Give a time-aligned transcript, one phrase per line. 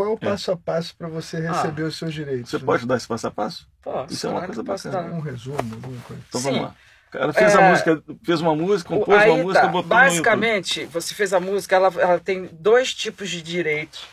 [0.00, 2.50] qual é o passo a passo para você receber ah, os seus direitos?
[2.50, 2.64] Você né?
[2.64, 3.68] pode dar esse passo a passo?
[3.82, 4.14] Posso.
[4.14, 5.00] Isso é uma coisa bacana.
[5.12, 6.22] Um resumo, alguma coisa.
[6.26, 6.46] Então Sim.
[6.46, 6.76] vamos lá.
[7.10, 7.58] Cara fez é...
[7.58, 9.68] a música, fez uma música, compôs Aí uma música, tá.
[9.68, 14.06] botou Basicamente, você fez a música, ela, ela tem dois tipos de direitos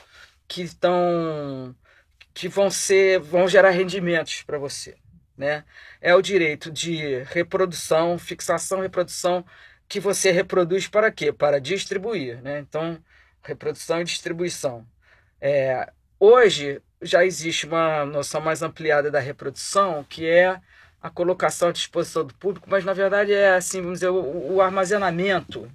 [0.47, 1.73] que estão
[2.33, 4.97] que vão ser vão gerar rendimentos para você,
[5.37, 5.63] né?
[6.01, 9.45] É o direito de reprodução, fixação, reprodução
[9.87, 11.31] que você reproduz para quê?
[11.31, 12.59] Para distribuir, né?
[12.59, 12.97] Então,
[13.41, 14.85] reprodução e distribuição.
[15.39, 20.59] É, hoje já existe uma noção mais ampliada da reprodução, que é
[21.01, 24.61] a colocação à disposição do público, mas na verdade é assim, vamos dizer, o, o
[24.61, 25.71] armazenamento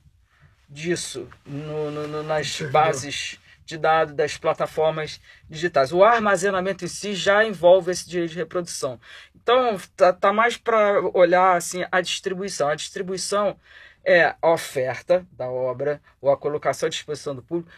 [0.68, 5.92] disso no, no, nas bases de dados das plataformas digitais.
[5.92, 8.98] O armazenamento em si já envolve esse direito de reprodução.
[9.34, 12.68] Então, tá, tá mais para olhar assim a distribuição.
[12.68, 13.56] A distribuição
[14.04, 17.70] é a oferta da obra ou a colocação à disposição do público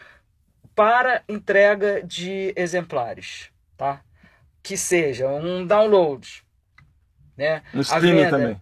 [0.75, 4.03] para entrega de exemplares, tá?
[4.63, 6.45] Que seja um download,
[7.37, 7.63] né?
[7.73, 8.61] No streaming também.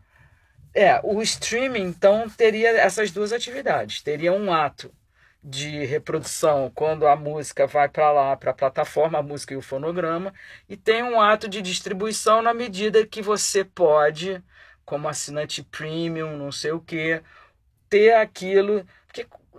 [0.74, 4.02] É, o streaming então teria essas duas atividades.
[4.02, 4.92] Teria um ato
[5.42, 9.62] de reprodução quando a música vai para lá, para a plataforma, a música e o
[9.62, 10.32] fonograma,
[10.68, 14.42] e tem um ato de distribuição na medida que você pode,
[14.84, 17.20] como assinante premium, não sei o que,
[17.88, 18.86] ter aquilo.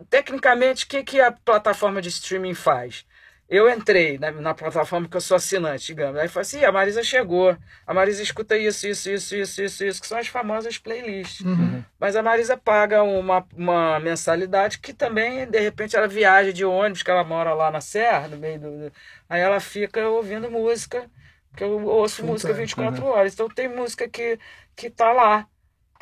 [0.10, 3.06] Tecnicamente, o que, que a plataforma de streaming faz?
[3.50, 6.20] Eu entrei na, na, plataforma que eu sou assinante, digamos.
[6.20, 7.56] Aí falei assim: a Marisa chegou.
[7.86, 11.42] A Marisa escuta isso, isso, isso, isso, isso, isso, que são as famosas playlists.
[11.42, 11.84] Uhum.
[12.00, 17.04] Mas a Marisa paga uma, uma mensalidade que também, de repente, ela viaja de ônibus,
[17.04, 18.92] que ela mora lá na Serra, no meio do.
[19.30, 21.08] Aí ela fica ouvindo música,
[21.52, 23.12] porque eu ouço música 24 uhum.
[23.12, 23.34] horas.
[23.34, 24.40] Então tem música que,
[24.76, 25.53] que tá lá que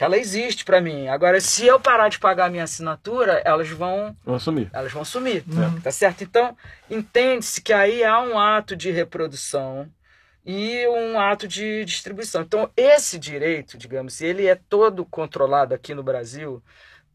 [0.03, 1.07] ela existe para mim.
[1.07, 4.69] Agora, se eu parar de pagar a minha assinatura, elas vão, vão sumir.
[4.73, 5.79] Elas vão sumir, uhum.
[5.79, 6.23] tá certo?
[6.23, 6.57] Então,
[6.89, 9.87] entende-se que aí há um ato de reprodução
[10.45, 12.41] e um ato de distribuição.
[12.41, 16.63] Então, esse direito, digamos, ele é todo controlado aqui no Brasil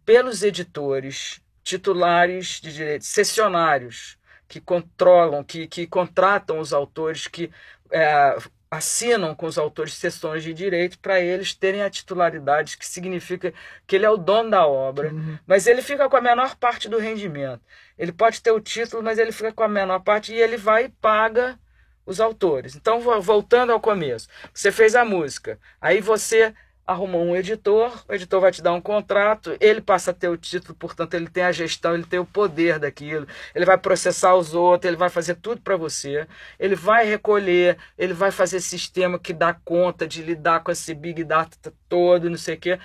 [0.04, 7.50] pelos editores titulares de direitos, cessionários, que controlam, que, que contratam os autores, que
[7.90, 8.36] é,
[8.70, 13.52] assinam com os autores sessões de direito para eles terem a titularidade, que significa
[13.86, 15.38] que ele é o dono da obra, uhum.
[15.46, 17.60] mas ele fica com a menor parte do rendimento.
[17.96, 20.86] Ele pode ter o título, mas ele fica com a menor parte e ele vai
[20.86, 21.58] e paga
[22.04, 22.76] os autores.
[22.76, 26.54] Então, voltando ao começo, você fez a música, aí você
[26.86, 30.36] arrumou um editor, o editor vai te dar um contrato, ele passa a ter o
[30.36, 34.54] título, portanto, ele tem a gestão, ele tem o poder daquilo, ele vai processar os
[34.54, 39.32] outros, ele vai fazer tudo para você, ele vai recolher, ele vai fazer sistema que
[39.32, 42.78] dá conta de lidar com esse big data todo, não sei o quê,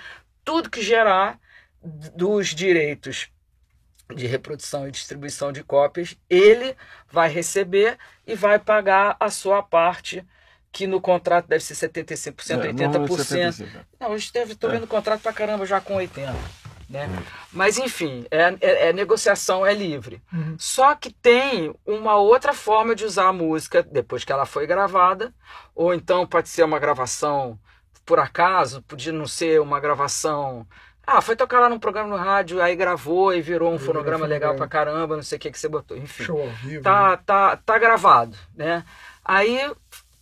[0.44, 1.38] tudo que gerar
[1.82, 3.30] dos direitos
[4.14, 6.76] de reprodução e distribuição de cópias, ele
[7.08, 10.24] vai receber e vai pagar a sua parte
[10.72, 13.06] que no contrato deve ser 75%, é, 80%.
[13.06, 13.66] 75%.
[14.00, 14.72] Não, hoje estou é.
[14.72, 16.34] vendo contrato para caramba já com 80%.
[16.88, 17.06] Né?
[17.06, 17.22] Uhum.
[17.52, 20.22] Mas enfim, é, é, é, negociação, é livre.
[20.30, 20.56] Uhum.
[20.58, 25.32] Só que tem uma outra forma de usar a música depois que ela foi gravada,
[25.74, 27.58] ou então pode ser uma gravação
[28.04, 30.66] por acaso, podia não ser uma gravação.
[31.06, 34.54] Ah, foi tocar lá num programa no rádio, aí gravou e virou um fonograma legal
[34.54, 35.96] pra caramba, não sei o que que você botou.
[35.96, 36.24] Enfim.
[36.24, 36.82] Show ao vivo.
[36.82, 37.18] Tá, né?
[37.24, 38.84] tá, tá gravado, né?
[39.24, 39.72] Aí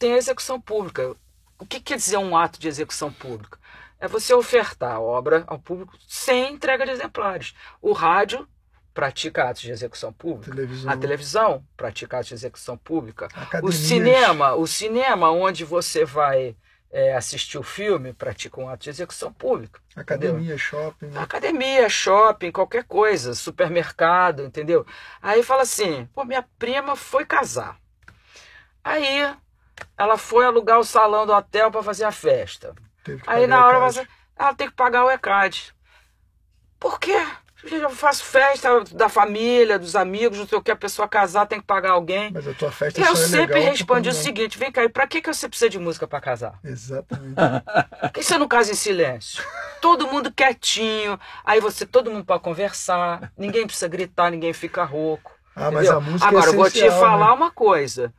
[0.00, 1.14] tem a execução pública.
[1.58, 3.58] O que quer dizer um ato de execução pública?
[4.00, 7.54] É você ofertar a obra ao público sem entrega de exemplares.
[7.82, 8.48] O rádio
[8.94, 10.52] pratica atos de execução pública.
[10.52, 10.90] Televisão.
[10.90, 13.28] A televisão pratica atos de execução pública.
[13.62, 16.56] O cinema, o cinema onde você vai
[16.90, 19.82] é, assistir o filme, pratica um ato de execução pública.
[19.94, 20.58] Academia, entendeu?
[20.58, 21.06] shopping.
[21.08, 21.20] Né?
[21.20, 24.86] Academia, shopping, qualquer coisa, supermercado, entendeu?
[25.20, 27.78] Aí fala assim, pô, minha prima foi casar.
[28.82, 29.30] Aí
[29.96, 32.74] ela foi alugar o salão do hotel para fazer a festa.
[33.26, 34.06] Aí na hora você,
[34.38, 35.74] ela tem que pagar o ECAD.
[36.78, 37.26] Por quê?
[37.62, 41.60] Eu faço festa da família, dos amigos, não sei o que, a pessoa casar tem
[41.60, 42.30] que pagar alguém.
[42.32, 44.88] Mas a tua festa e eu é sempre legal, respondi o seguinte: vem cá, e
[44.88, 46.58] pra que, que você precisa de música para casar?
[46.64, 47.34] Exatamente.
[47.34, 49.44] Por que você não casa em silêncio?
[49.80, 55.32] Todo mundo quietinho, aí você, todo mundo pode conversar, ninguém precisa gritar, ninguém fica rouco.
[55.54, 55.72] Ah, entendeu?
[55.74, 57.32] mas a música é Agora, é eu vou te falar né?
[57.32, 58.12] uma coisa.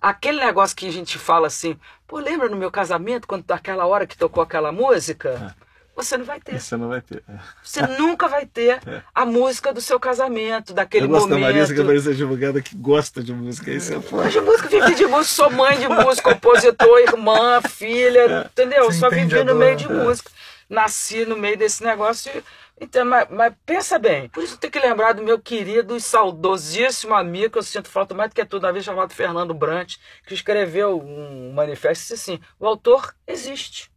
[0.00, 1.76] Aquele negócio que a gente fala assim,
[2.06, 5.54] pô, lembra no meu casamento, quando aquela hora que tocou aquela música?
[5.62, 5.66] É.
[5.96, 6.60] Você não vai ter.
[6.60, 7.22] Você não vai ter.
[7.26, 7.38] É.
[7.62, 9.02] Você nunca vai ter é.
[9.14, 11.40] a música do seu casamento, daquele eu gosto momento.
[11.40, 13.70] Da Marisa, que a Marisa é advogada que gosta de música.
[13.70, 14.28] Isso é foda.
[14.28, 18.40] de música, vivi de música, sou mãe de música, compositor, irmã, filha, é.
[18.46, 18.92] entendeu?
[18.92, 20.30] Só vivi no meio de música.
[20.68, 22.42] Nasci no meio desse negócio
[22.78, 27.14] Então, mas, mas, pensa bem, por isso tem que lembrar do meu querido e saudosíssimo
[27.14, 29.96] amigo, que eu sinto falta mais do que tudo, uma vez chamado Fernando Brant,
[30.26, 33.90] que escreveu um manifesto e disse assim: o autor existe.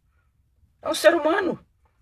[0.80, 1.58] É um ser humano.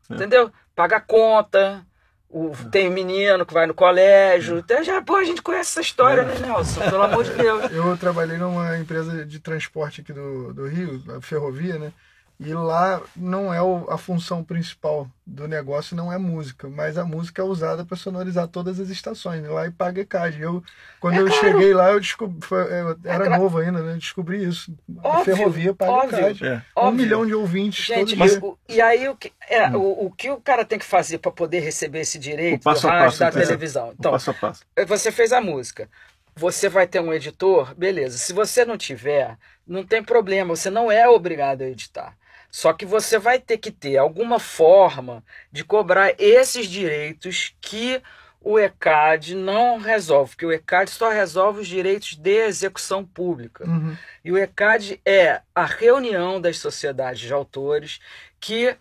[0.08, 0.14] É.
[0.14, 0.52] Entendeu?
[0.76, 1.84] Paga conta,
[2.28, 4.58] o, tem menino que vai no colégio.
[4.58, 6.24] Então, já, pô, a gente conhece essa história, é.
[6.24, 6.80] né, Nelson?
[6.88, 7.70] Pelo amor de Deus.
[7.74, 11.92] Eu trabalhei numa empresa de transporte aqui do, do Rio, a ferrovia, né?
[12.40, 13.58] E lá não é
[13.92, 18.46] a função principal do negócio, não é música, mas a música é usada para sonorizar
[18.46, 19.42] todas as estações.
[19.42, 20.40] Lá e paga ECAD.
[20.40, 20.62] Eu,
[21.00, 21.40] quando é eu claro.
[21.40, 23.94] cheguei lá, eu descobri, foi, eu era é novo ainda, né?
[23.94, 24.72] descobri isso.
[25.02, 26.46] Óbvio, a ferrovia paga óbvio, ECAD.
[26.46, 26.54] É.
[26.54, 27.02] Um óbvio.
[27.02, 28.38] milhão de ouvintes Gente, todo dia.
[28.40, 29.76] O, e aí o que, é, hum.
[29.76, 33.18] o, o, que o cara tem que fazer para poder receber esse direito do rádio,
[33.18, 33.92] da televisão?
[33.98, 34.64] Então, passo a passo.
[34.86, 35.88] você fez a música.
[36.36, 38.16] Você vai ter um editor, beleza.
[38.16, 39.36] Se você não tiver,
[39.66, 42.16] não tem problema, você não é obrigado a editar.
[42.50, 45.22] Só que você vai ter que ter alguma forma
[45.52, 48.02] de cobrar esses direitos que
[48.40, 53.66] o ECAD não resolve, porque o ECAD só resolve os direitos de execução pública.
[53.66, 53.96] Uhum.
[54.24, 58.00] E o ECAD é a reunião das sociedades de autores
[58.40, 58.76] que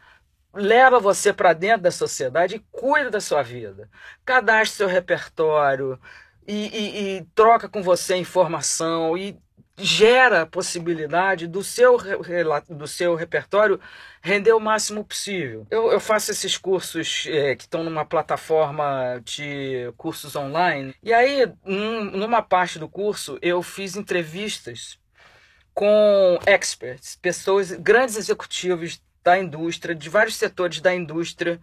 [0.54, 3.90] leva você para dentro da sociedade e cuida da sua vida.
[4.26, 6.00] Cadastra seu repertório
[6.48, 9.38] e, e, e troca com você informação e
[9.78, 11.98] gera a possibilidade do seu,
[12.68, 13.80] do seu repertório
[14.22, 15.68] render o máximo possível.
[15.70, 21.52] Eu, eu faço esses cursos é, que estão numa plataforma de cursos online, e aí,
[21.64, 25.00] num, numa parte do curso, eu fiz entrevistas
[25.74, 31.62] com experts, pessoas, grandes executivos da indústria, de vários setores da indústria,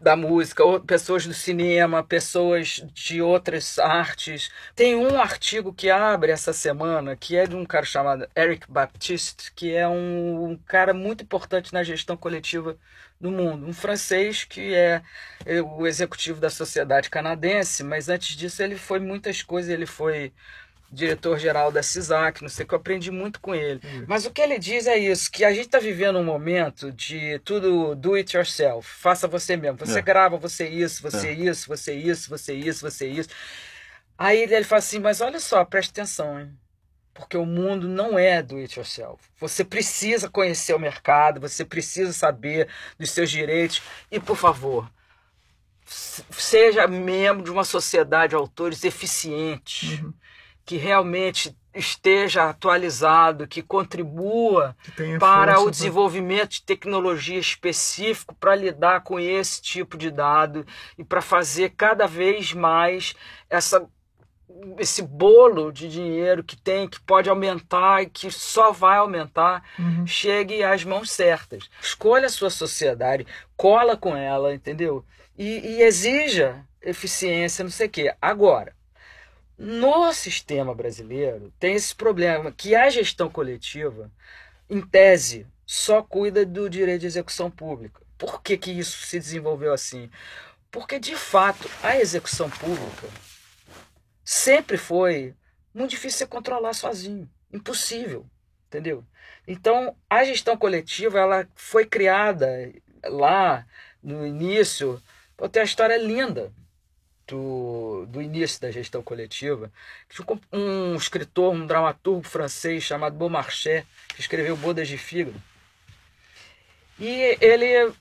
[0.00, 4.50] da música, ou pessoas do cinema, pessoas de outras artes.
[4.74, 9.52] Tem um artigo que abre essa semana, que é de um cara chamado Eric Baptiste,
[9.54, 12.76] que é um, um cara muito importante na gestão coletiva
[13.20, 13.66] do mundo.
[13.66, 15.02] Um francês que é,
[15.44, 20.32] é o executivo da sociedade canadense, mas antes disso ele foi muitas coisas, ele foi
[20.90, 23.80] diretor-geral da CISAC, não sei que eu aprendi muito com ele.
[23.84, 24.04] Uhum.
[24.08, 27.38] Mas o que ele diz é isso, que a gente está vivendo um momento de
[27.40, 29.78] tudo do it yourself, faça você mesmo.
[29.78, 30.02] Você é.
[30.02, 31.32] grava, você isso, você é.
[31.32, 33.28] isso, você isso, você isso, você isso.
[34.16, 36.50] Aí ele fala assim, mas olha só, preste atenção, hein?
[37.12, 39.22] Porque o mundo não é do it yourself.
[39.40, 43.82] Você precisa conhecer o mercado, você precisa saber dos seus direitos.
[44.10, 44.88] E, por favor,
[45.84, 50.00] seja membro de uma sociedade de autores eficiente.
[50.02, 50.14] Uhum
[50.68, 59.00] que realmente esteja atualizado, que contribua que para o desenvolvimento de tecnologia específico para lidar
[59.00, 60.66] com esse tipo de dado
[60.98, 63.14] e para fazer cada vez mais
[63.48, 63.88] essa
[64.78, 70.06] esse bolo de dinheiro que tem, que pode aumentar e que só vai aumentar, uhum.
[70.06, 71.70] chegue às mãos certas.
[71.80, 73.26] Escolha a sua sociedade,
[73.56, 75.02] cola com ela, entendeu?
[75.38, 78.14] E, e exija eficiência, não sei o quê.
[78.20, 78.76] Agora,
[79.58, 84.08] no sistema brasileiro, tem esse problema que a gestão coletiva,
[84.70, 88.00] em tese, só cuida do direito de execução pública.
[88.16, 90.08] Por que, que isso se desenvolveu assim?
[90.70, 93.08] Porque, de fato, a execução pública
[94.24, 95.34] sempre foi
[95.74, 97.28] muito difícil de controlar sozinho.
[97.52, 98.26] Impossível,
[98.68, 99.04] entendeu?
[99.46, 102.72] Então, a gestão coletiva ela foi criada
[103.04, 103.66] lá
[104.02, 105.02] no início.
[105.36, 106.52] Pô, tem a história linda
[107.28, 109.70] do, do início da gestão coletiva,
[110.52, 115.40] um escritor, um dramaturgo francês chamado Beaumarchais, que escreveu Bodas de Fígado.
[116.98, 117.92] E ele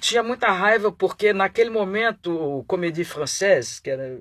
[0.00, 4.18] tinha muita raiva porque naquele momento o Comédie Française, que era,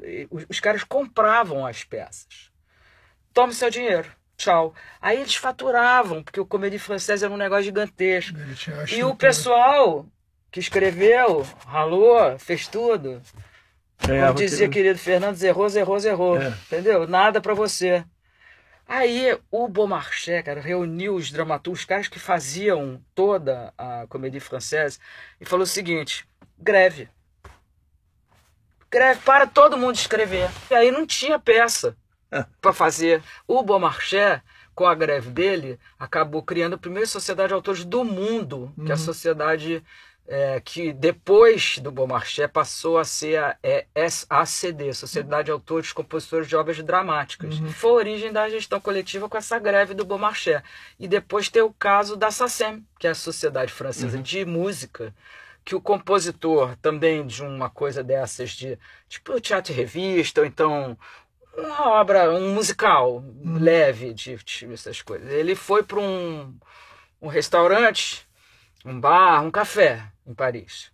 [0.50, 2.50] os caras compravam as peças.
[3.34, 4.10] Tome seu dinheiro.
[4.38, 4.74] Tchau.
[5.02, 8.38] Aí eles faturavam, porque o Comédie Française era um negócio gigantesco.
[8.92, 10.06] E o pessoal
[10.52, 13.22] que escreveu, ralou, fez tudo,
[14.08, 16.42] Ganhava Como dizia, querido Fernando, errou, errou, errou.
[16.42, 16.50] É.
[16.50, 17.08] Entendeu?
[17.08, 18.04] Nada para você.
[18.88, 25.00] Aí o Beaumarchais, cara, reuniu os dramaturgos, os caras que faziam toda a comédia francesa,
[25.42, 27.10] e falou o seguinte: greve.
[28.92, 30.50] Greve, para todo mundo escrever.
[30.70, 31.98] E aí não tinha peça
[32.32, 32.46] é.
[32.62, 33.24] para fazer.
[33.48, 34.42] O Beaumarchais,
[34.76, 38.86] com a greve dele, acabou criando a primeira sociedade de autores do mundo, uhum.
[38.86, 39.04] que é a uhum.
[39.04, 39.84] Sociedade
[40.28, 45.94] é, que depois do Beaumarchais passou a ser a é, SACD, Sociedade de Autores e
[45.94, 47.60] Compositores de Obras Dramáticas.
[47.60, 47.70] Uhum.
[47.70, 50.64] Foi a origem da gestão coletiva com essa greve do Beaumarchais.
[51.00, 54.24] E depois tem o caso da SACEM, que é a Sociedade Francesa uhum.
[54.24, 55.14] de Música,
[55.64, 60.98] que o compositor também de uma coisa dessas, de tipo teatro e revista, ou então
[61.56, 63.60] uma obra, um musical uhum.
[63.60, 65.32] leve de, de essas coisas.
[65.32, 66.58] Ele foi para um,
[67.22, 68.28] um restaurante,
[68.84, 70.92] um bar, um café em Paris.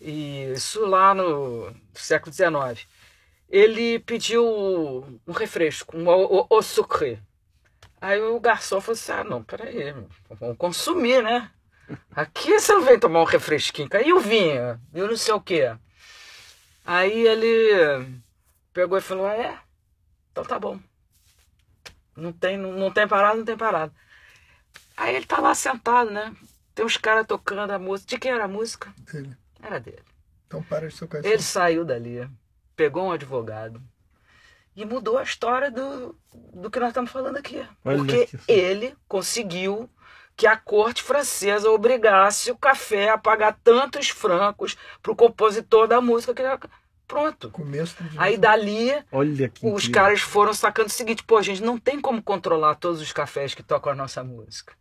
[0.00, 2.86] E isso lá no século XIX.
[3.48, 4.44] Ele pediu
[5.26, 7.22] um refresco, um o, sucre.
[8.00, 9.94] Aí o garçom falou assim: ah, não, peraí,
[10.30, 11.50] vamos consumir, né?
[12.14, 13.88] Aqui você não vem tomar um refresquinho.
[13.92, 15.74] Aí o vinho, eu não sei o quê.
[16.84, 18.20] Aí ele
[18.72, 19.58] pegou e falou: ah, é?
[20.32, 20.78] Então tá bom.
[22.16, 23.94] Não tem, não, não tem parado, não tem parado.
[24.96, 26.34] Aí ele tá lá sentado, né?
[26.74, 28.08] Tem uns caras tocando a música.
[28.08, 28.92] De quem era a música?
[29.12, 29.36] Dele.
[29.62, 30.02] Era dele.
[30.46, 32.28] Então para de tocar Ele saiu dali,
[32.76, 33.80] pegou um advogado
[34.76, 36.18] e mudou a história do,
[36.52, 37.64] do que nós estamos falando aqui.
[37.84, 38.38] Olha Porque que...
[38.48, 39.88] ele conseguiu
[40.36, 46.00] que a corte francesa obrigasse o café a pagar tantos francos para o compositor da
[46.00, 46.42] música que
[47.06, 47.50] Pronto.
[47.50, 49.92] Começo Aí dali, Olha que os incrível.
[49.92, 53.62] caras foram sacando o seguinte: pô, gente, não tem como controlar todos os cafés que
[53.62, 54.74] tocam a nossa música.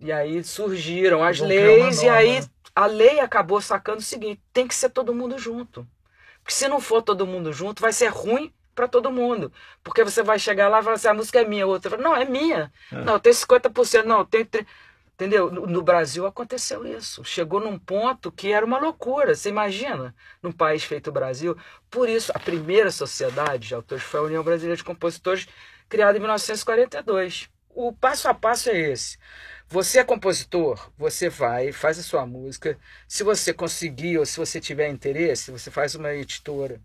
[0.00, 2.40] E aí surgiram as leis, e aí
[2.74, 5.86] a lei acabou sacando o seguinte: tem que ser todo mundo junto.
[6.42, 9.52] Porque se não for todo mundo junto, vai ser ruim para todo mundo.
[9.84, 11.96] Porque você vai chegar lá e falar assim: a música é minha, outra.
[11.98, 12.72] Não, é minha.
[12.90, 12.96] É.
[12.96, 14.48] Não, tem 50%, não, tem.
[15.14, 15.50] Entendeu?
[15.52, 17.22] No, no, Brasil aconteceu isso.
[17.22, 19.34] Chegou num ponto que era uma loucura.
[19.34, 20.14] Você imagina?
[20.42, 21.54] Num país feito Brasil.
[21.90, 25.46] Por isso, a primeira sociedade de autores foi a União Brasileira de Compositores,
[25.90, 27.50] criada em 1942.
[27.68, 29.18] O passo a passo é esse.
[29.70, 32.76] Você é compositor, você vai, faz a sua música.
[33.08, 36.80] Se você conseguir ou se você tiver interesse, você faz uma editora.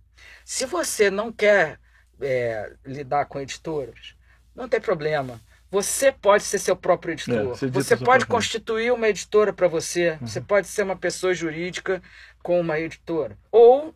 [0.45, 1.79] Se você não quer
[2.21, 4.15] é, lidar com editoras,
[4.55, 5.41] não tem problema
[5.75, 7.37] você pode ser seu próprio editor.
[7.37, 10.11] É, você, você pode constituir uma editora para você.
[10.11, 10.27] Uhum.
[10.27, 12.01] Você pode ser uma pessoa jurídica
[12.41, 13.37] com uma editora.
[13.51, 13.93] Ou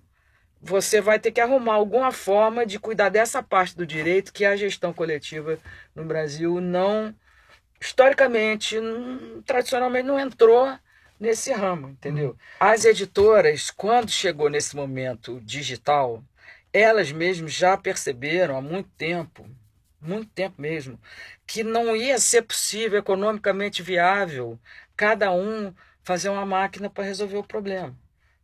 [0.62, 4.58] você vai ter que arrumar alguma forma de cuidar dessa parte do direito que a
[4.58, 5.58] gestão coletiva
[5.96, 7.15] no Brasil não,
[7.79, 8.77] historicamente,
[9.45, 10.77] tradicionalmente não entrou
[11.19, 12.36] nesse ramo, entendeu?
[12.59, 16.24] As editoras, quando chegou nesse momento digital,
[16.71, 19.45] elas mesmas já perceberam há muito tempo
[20.01, 21.00] muito tempo mesmo,
[21.45, 24.59] que não ia ser possível, economicamente viável,
[24.95, 27.95] cada um fazer uma máquina para resolver o problema.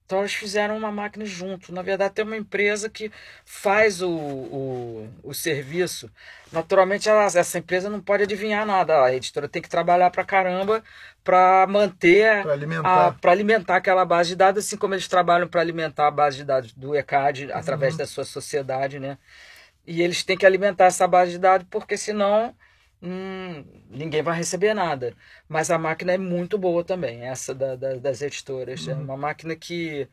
[0.05, 1.73] Então eles fizeram uma máquina junto.
[1.73, 3.11] Na verdade, tem uma empresa que
[3.43, 6.11] faz o, o, o serviço.
[6.51, 9.03] Naturalmente, ela, essa empresa não pode adivinhar nada.
[9.03, 10.83] A editora tem que trabalhar para caramba
[11.23, 13.15] para manter, para alimentar.
[13.23, 16.71] alimentar aquela base de dados, assim como eles trabalham para alimentar a base de dados
[16.73, 17.97] do ECAD através uhum.
[17.97, 19.17] da sua sociedade, né?
[19.87, 22.55] E eles têm que alimentar essa base de dados, porque senão
[23.01, 25.13] hum, ninguém vai receber nada.
[25.47, 28.87] Mas a máquina é muito boa também, essa da, da, das editoras.
[28.87, 28.99] É uhum.
[28.99, 30.07] É uma máquina que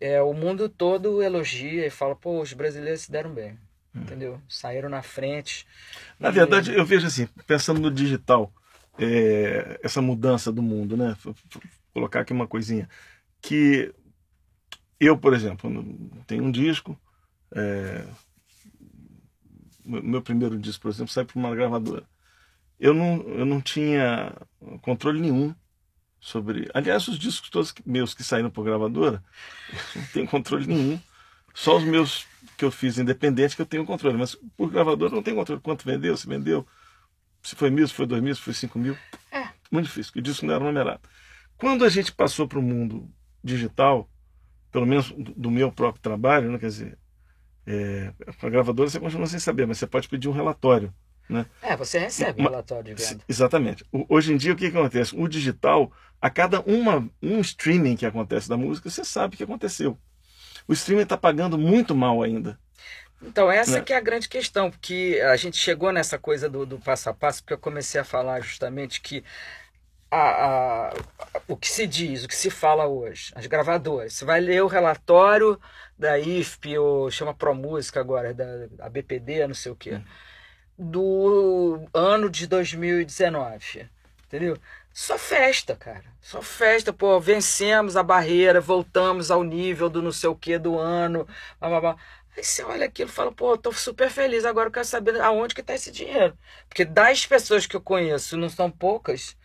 [0.00, 3.58] é, o mundo todo elogia e fala, pô, os brasileiros se deram bem.
[3.94, 4.02] Uhum.
[4.02, 4.40] Entendeu?
[4.48, 5.66] Saíram na frente.
[6.18, 6.32] Na e...
[6.32, 8.52] verdade, eu vejo assim, pensando no digital,
[8.98, 11.16] é, essa mudança do mundo, né?
[11.22, 11.34] Vou
[11.92, 12.88] colocar aqui uma coisinha.
[13.40, 13.94] Que
[15.00, 15.70] eu, por exemplo,
[16.26, 16.98] tenho um disco,
[17.54, 18.04] é,
[19.84, 22.04] meu primeiro disco, por exemplo, saiu para uma gravadora.
[22.78, 24.32] Eu não, eu não tinha
[24.82, 25.54] controle nenhum
[26.20, 26.68] sobre.
[26.74, 29.22] Aliás, os discos todos meus que saíram por gravadora,
[29.94, 31.00] eu não tenho controle nenhum.
[31.54, 34.16] Só os meus que eu fiz independente que eu tenho controle.
[34.16, 35.60] Mas por gravadora eu não tenho controle.
[35.60, 36.66] Quanto vendeu, se vendeu,
[37.42, 38.96] se foi mil, se foi dois mil, se foi cinco mil.
[39.32, 39.48] É.
[39.70, 41.00] Muito difícil, porque o disco não era numerado.
[41.56, 43.10] Quando a gente passou para o mundo
[43.42, 44.08] digital,
[44.70, 46.98] pelo menos do meu próprio trabalho, né, quer dizer,
[47.66, 50.94] é, a gravadora você continua sem saber, mas você pode pedir um relatório.
[51.28, 51.44] Né?
[51.60, 53.22] É, você recebe um relatório de venda.
[53.28, 53.84] Exatamente.
[53.92, 55.14] O, hoje em dia, o que, que acontece?
[55.14, 59.44] O digital, a cada uma, um streaming que acontece da música, você sabe o que
[59.44, 59.98] aconteceu.
[60.66, 62.58] O streaming está pagando muito mal ainda.
[63.22, 63.80] Então, essa né?
[63.80, 67.14] que é a grande questão, porque a gente chegou nessa coisa do, do passo a
[67.14, 69.24] passo, porque eu comecei a falar justamente que
[70.10, 70.94] a, a,
[71.46, 74.68] o que se diz, o que se fala hoje, as gravadoras, você vai ler o
[74.68, 75.60] relatório
[75.98, 80.04] da IFP, ou chama ProMúsica agora, da BPD, não sei o quê, hum.
[80.78, 83.88] Do ano de 2019,
[84.26, 84.56] entendeu?
[84.92, 86.04] Só festa, cara.
[86.20, 90.78] Só festa, pô, vencemos a barreira, voltamos ao nível do não sei o que do
[90.78, 91.26] ano,
[91.60, 91.96] blá, blá, blá.
[92.36, 95.54] Aí você olha aquilo e fala, pô, tô super feliz, agora eu quero saber aonde
[95.54, 96.36] que tá esse dinheiro.
[96.68, 99.36] Porque das pessoas que eu conheço, não são poucas,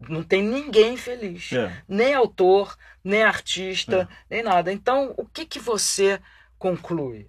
[0.00, 1.52] não tem ninguém feliz.
[1.52, 1.82] É.
[1.86, 4.34] Nem autor, nem artista, é.
[4.34, 4.72] nem nada.
[4.72, 6.20] Então, o que, que você
[6.58, 7.28] conclui?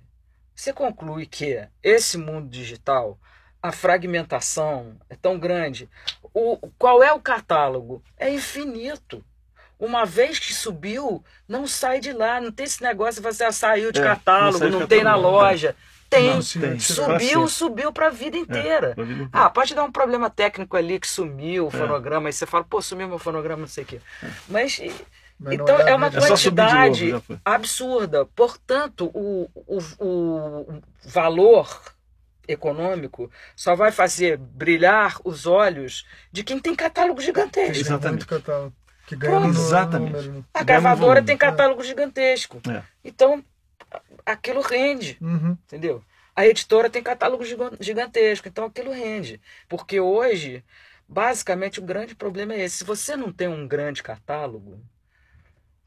[0.60, 3.18] Você conclui que esse mundo digital,
[3.64, 5.90] a fragmentação é tão grande.
[6.34, 8.04] O, qual é o catálogo?
[8.18, 9.24] É infinito.
[9.80, 12.42] Uma vez que subiu, não sai de lá.
[12.42, 15.78] Não tem esse negócio, você ah, saiu de é, catálogo, não, não tem na loja.
[16.10, 16.36] Tem.
[16.36, 18.96] Não, sim, subiu, subiu para a vida é, inteira.
[18.98, 21.72] É, vida ah, pode dar um problema técnico ali que sumiu o é.
[21.72, 24.02] fonograma, aí você fala, pô, sumiu meu fonograma, não sei o quê.
[24.22, 24.28] É.
[24.50, 24.82] Mas
[25.40, 27.14] Mas Então é uma É de novo, quantidade
[27.46, 28.26] absurda.
[28.26, 31.82] Portanto, o, o, o valor
[32.48, 37.78] econômico só vai fazer brilhar os olhos de quem tem catálogo gigantesco.
[37.78, 38.10] Exatamente.
[38.12, 38.74] muito catálogo.
[39.08, 40.12] Que ganha Exatamente.
[40.14, 40.34] número.
[40.34, 40.44] né?
[40.54, 42.60] A gravadora tem catálogo gigantesco.
[42.70, 42.84] É.
[43.04, 43.44] Então,
[43.92, 45.58] a- aquilo rende, Uhum.
[45.66, 46.04] entendeu?
[46.36, 49.42] A editora tem catálogo gigan- gigantesco, então aquilo rende.
[49.68, 50.64] Porque hoje,
[51.08, 52.78] basicamente, o grande problema é esse.
[52.78, 54.80] Se você não tem um grande catálogo,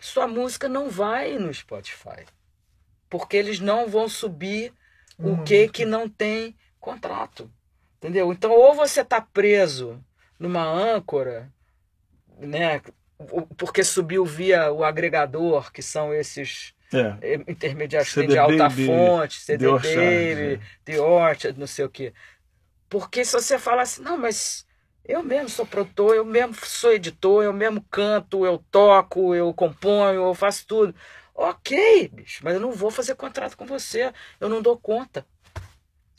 [0.02, 2.24] sua música não vai no Spotify.
[3.08, 4.72] Porque eles não vão subir
[5.18, 7.50] o que que não tem contrato.
[7.98, 8.32] Entendeu?
[8.32, 10.02] Então, ou você tá preso
[10.38, 11.52] numa âncora,
[12.38, 12.80] né?
[13.56, 17.16] Porque subiu via o agregador, que são esses É.
[17.22, 20.60] eh, intermediários que tem CD de alta Baby, fonte, CD The Orchard, Baby, é.
[20.84, 22.12] The Orchard, não sei o quê.
[22.88, 24.66] Porque se você falar assim, não, mas
[25.04, 30.22] eu mesmo sou produtor, eu mesmo sou editor, eu mesmo canto, eu toco, eu componho,
[30.22, 30.94] eu faço tudo.
[31.34, 35.26] Ok, bicho, mas eu não vou fazer contrato com você, eu não dou conta.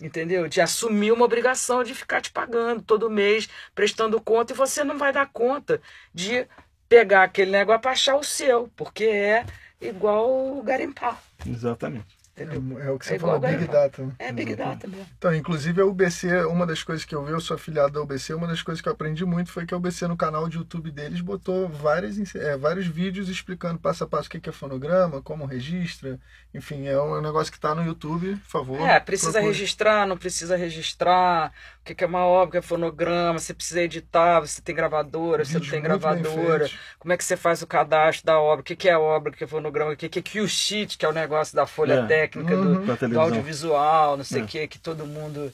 [0.01, 0.49] Entendeu?
[0.49, 4.97] De assumir uma obrigação de ficar te pagando todo mês, prestando conta, e você não
[4.97, 5.81] vai dar conta
[6.13, 6.45] de
[6.89, 9.45] pegar aquele negócio para achar o seu, porque é
[9.79, 11.21] igual garimpar.
[11.45, 12.22] Exatamente.
[12.35, 12.79] Entendeu?
[12.79, 13.67] É, é o que você É falou, Big.
[13.67, 14.03] Data.
[14.03, 14.11] né?
[14.17, 15.05] É Big Data mesmo.
[15.17, 18.33] Então, inclusive a UBC, uma das coisas que eu vi, eu sou afiliado da UBC,
[18.33, 20.89] uma das coisas que eu aprendi muito foi que a UBC no canal de YouTube
[20.89, 25.45] deles botou várias, é, vários vídeos explicando passo a passo o que é fonograma, como
[25.45, 26.19] registra,
[26.53, 28.81] enfim, é um negócio que está no YouTube, por favor.
[28.81, 29.47] É, precisa procure.
[29.51, 33.81] registrar, não precisa registrar, o que é uma obra, o que é fonograma, você precisa
[33.81, 38.25] editar, você tem gravadora, você não tem gravadora, como é que você faz o cadastro
[38.25, 40.97] da obra, o que é obra, o que é fonograma, o que que é Q-Sheet,
[40.97, 42.07] que é o negócio da folha É.
[42.07, 42.85] técnica do, Uhum.
[42.85, 43.23] Do televisão.
[43.23, 44.47] audiovisual, não sei o É.
[44.47, 45.51] que, que todo mundo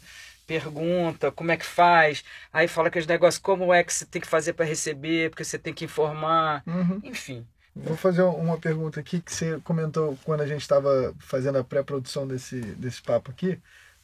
[0.47, 4.27] pergunta como é que faz, aí fala aqueles negócios, como é que você tem que
[4.27, 6.99] fazer para receber, porque você tem que informar, Uhum.
[7.03, 7.45] enfim.
[7.75, 12.27] Vou fazer uma pergunta aqui que você comentou quando a gente estava fazendo a pré-produção
[12.27, 13.59] desse, desse papo aqui,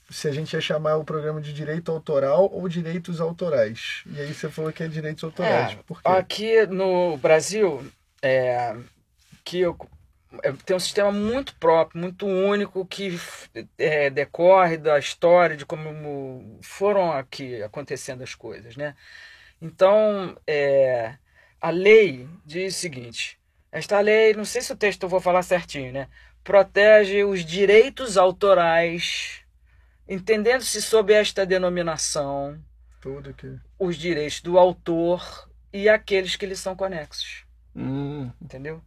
[0.09, 4.03] se a gente ia chamar o programa de direito autoral ou direitos autorais.
[4.05, 5.71] E aí você falou que é direitos autorais.
[5.73, 6.07] É, Por quê?
[6.07, 7.83] Aqui no Brasil,
[8.21, 8.75] é,
[9.43, 9.94] que eu- é,
[10.65, 13.19] tem um sistema muito próprio, muito único, que
[13.77, 18.95] é, decorre da história de como foram aqui acontecendo as coisas, né?
[19.61, 21.15] Então, é,
[21.61, 23.39] a lei diz o seguinte:
[23.71, 26.07] esta lei, não sei se o texto eu vou falar certinho, né?
[26.43, 29.41] Protege os direitos autorais,
[30.07, 32.63] entendendo-se sob esta denominação
[33.77, 37.45] os direitos do autor e aqueles que lhe são conexos,
[37.75, 38.81] Hum, entendeu?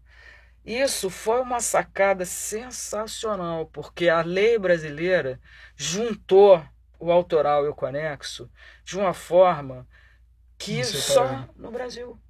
[0.69, 5.41] Isso foi uma sacada sensacional, porque a lei brasileira
[5.75, 6.63] juntou
[6.99, 8.51] o autoral e o conexo
[8.85, 9.89] de uma forma
[10.59, 12.21] que só no Brasil.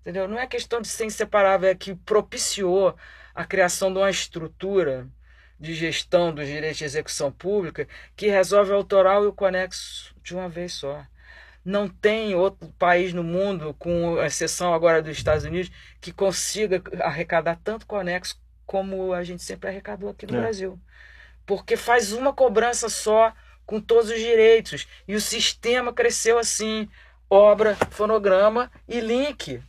[0.00, 0.26] Entendeu?
[0.26, 2.96] Não é questão de ser inseparável, é que propiciou
[3.34, 5.06] a criação de uma estrutura
[5.60, 10.34] de gestão dos direitos de execução pública que resolve o autoral e o conexo de
[10.34, 11.06] uma vez só.
[11.64, 15.70] Não tem outro país no mundo, com exceção agora dos Estados Unidos,
[16.00, 20.40] que consiga arrecadar tanto conexo como a gente sempre arrecadou aqui no É.
[20.40, 20.78] Brasil.
[21.46, 23.32] Porque faz uma cobrança só
[23.66, 24.86] com todos os direitos.
[25.06, 26.88] E o sistema cresceu assim:
[27.30, 29.62] obra, fonograma e link.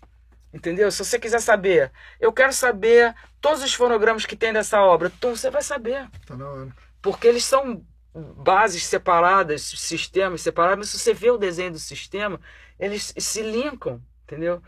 [0.54, 0.92] Entendeu?
[0.92, 5.36] Se você quiser saber, eu quero saber todos os fonogramas que tem dessa obra, então
[5.36, 6.08] você vai saber.
[6.26, 6.76] Tá na hora.
[7.02, 12.40] Porque eles são bases separadas, sistemas separados, mas se você vê o desenho do sistema,
[12.80, 14.62] eles se linkam, entendeu?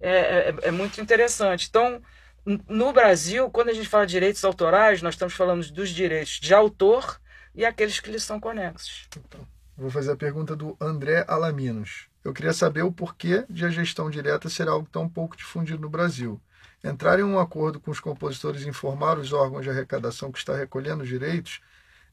[0.00, 1.68] É, é, é muito interessante.
[1.68, 2.02] Então,
[2.68, 6.54] no Brasil, quando a gente fala de direitos autorais, nós estamos falando dos direitos de
[6.54, 7.20] autor
[7.54, 9.08] e aqueles que lhes são conexos.
[9.76, 12.08] Vou fazer a pergunta do André Alaminos.
[12.24, 15.88] Eu queria saber o porquê de a gestão direta ser algo tão pouco difundido no
[15.88, 16.40] Brasil.
[16.82, 20.56] Entrar em um acordo com os compositores e informar os órgãos de arrecadação que está
[20.56, 21.60] recolhendo os direitos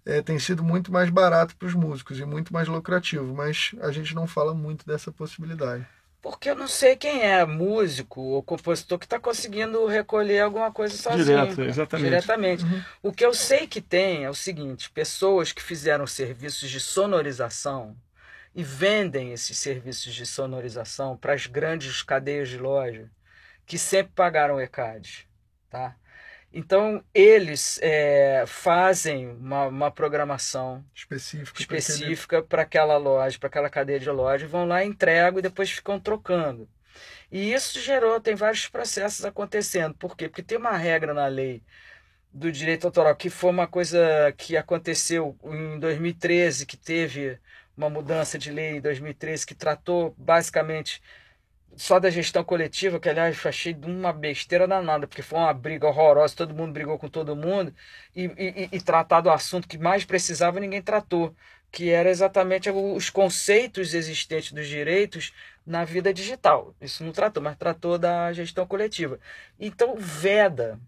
[0.06, 3.92] eh, tem sido muito mais barato para os músicos e muito mais lucrativo, mas a
[3.92, 5.86] gente não fala muito dessa possibilidade.
[6.22, 10.98] Porque eu não sei quem é músico ou compositor que está conseguindo recolher alguma coisa
[10.98, 11.24] sozinho.
[11.24, 12.10] Direto, exatamente.
[12.10, 12.64] Diretamente.
[12.64, 12.84] Uhum.
[13.04, 17.96] O que eu sei que tem é o seguinte: pessoas que fizeram serviços de sonorização
[18.56, 23.08] e vendem esses serviços de sonorização para as grandes cadeias de loja,
[23.64, 25.28] que sempre pagaram ECAD.
[25.70, 25.96] Tá?
[26.58, 34.00] Então, eles é, fazem uma, uma programação aquele- específica para aquela loja, para aquela cadeia
[34.00, 36.70] de loja, vão lá, entregam e depois ficam trocando.
[37.32, 39.96] E isso gerou, tem vários processos acontecendo.
[39.96, 40.30] Por quê?
[40.30, 41.64] Porque tem uma regra na lei
[42.34, 44.00] do direito autoral, que foi uma coisa
[44.38, 47.40] que aconteceu em 2013, que teve
[47.78, 51.02] uma mudança de lei em 2013 que tratou basicamente
[51.78, 55.54] só da gestão coletiva, que aliás eu achei de uma besteira danada, porque foi uma
[55.54, 57.74] briga horrorosa, todo mundo brigou com todo mundo,
[58.16, 61.36] e, e, e tratar do assunto que mais precisava ninguém tratou,
[61.72, 65.34] que era exatamente os conceitos existentes dos direitos
[65.66, 66.74] na vida digital.
[66.80, 69.20] Isso não tratou, mas tratou da gestão coletiva.
[69.60, 70.80] Então, veda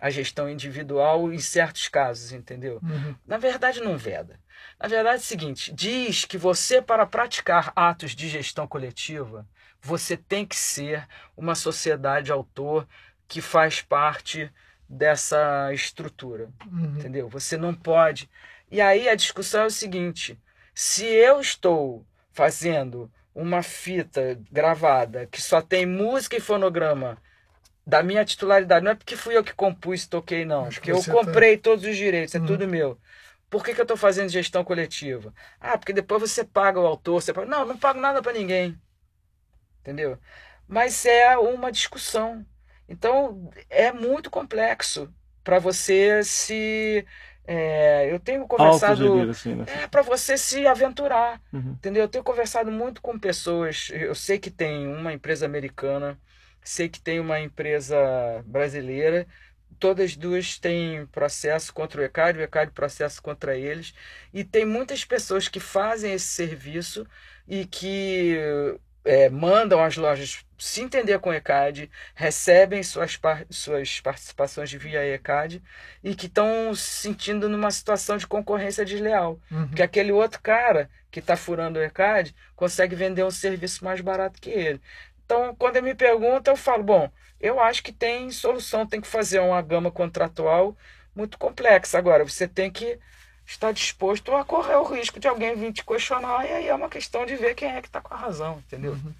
[0.00, 2.80] a gestão individual em certos casos, entendeu?
[2.82, 3.14] Uhum.
[3.26, 4.38] Na verdade, não veda.
[4.78, 9.46] Na verdade, é o seguinte: diz que você, para praticar atos de gestão coletiva,
[9.80, 12.86] você tem que ser uma sociedade autor
[13.28, 14.50] que faz parte
[14.88, 16.94] dessa estrutura, Uhum.
[16.98, 17.28] entendeu?
[17.28, 18.28] Você não pode.
[18.70, 20.38] E aí a discussão é o seguinte:
[20.74, 27.16] se eu estou fazendo uma fita gravada que só tem música e fonograma
[27.86, 30.92] da minha titularidade, não é porque fui eu que compus e toquei, não, Mas porque
[30.92, 32.46] eu tá- comprei todos os direitos, é Uhum.
[32.46, 32.98] tudo meu.
[33.52, 35.34] Por que, que eu estou fazendo gestão coletiva?
[35.60, 37.46] Ah, porque depois você paga o autor, você paga...
[37.48, 38.80] Não, não pago nada para ninguém.
[39.80, 40.18] Entendeu?
[40.66, 42.46] Mas é uma discussão.
[42.88, 45.12] Então, é muito complexo
[45.42, 47.04] para você se.
[47.44, 49.30] é, eu tenho conversado.
[49.30, 49.64] Assim, né?
[49.84, 51.40] É para você se aventurar.
[51.52, 51.72] Uhum.
[51.72, 52.02] Entendeu?
[52.02, 53.90] Eu tenho conversado muito com pessoas.
[53.92, 56.18] Eu sei que tem uma empresa americana,
[56.62, 57.96] sei que tem uma empresa
[58.46, 59.26] brasileira.
[59.82, 63.92] Todas duas têm processo contra o ECAD, o ECAD processo contra eles.
[64.32, 67.04] E tem muitas pessoas que fazem esse serviço
[67.48, 68.38] e que
[69.04, 75.04] é, mandam as lojas se entender com o ECAD, recebem suas, par suas participações via
[75.04, 75.60] ECAD
[76.04, 79.40] e que estão se sentindo numa situação de concorrência desleal.
[79.50, 79.66] Uhum.
[79.66, 84.40] Porque aquele outro cara que está furando o ECAD consegue vender um serviço mais barato
[84.40, 84.80] que ele.
[85.32, 89.08] Então, quando ele me pergunta, eu falo: bom, eu acho que tem solução, tem que
[89.08, 90.76] fazer uma gama contratual
[91.16, 91.96] muito complexa.
[91.96, 92.98] Agora, você tem que
[93.46, 96.90] estar disposto a correr o risco de alguém vir te questionar, e aí é uma
[96.90, 98.92] questão de ver quem é que está com a razão, entendeu?
[98.92, 99.14] Uhum.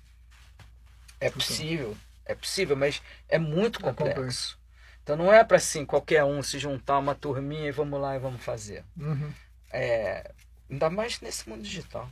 [1.18, 1.96] É possível,
[2.26, 4.14] é possível, mas é muito É complexo.
[4.14, 4.58] complexo.
[5.02, 8.18] Então não é para assim qualquer um se juntar uma turminha e vamos lá e
[8.18, 8.84] vamos fazer.
[8.98, 9.32] Uhum.
[9.72, 10.30] É,
[10.70, 12.06] ainda mais nesse mundo digital.